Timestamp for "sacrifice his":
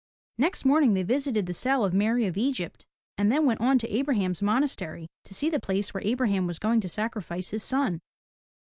6.89-7.61